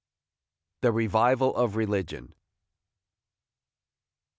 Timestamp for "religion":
1.75-2.33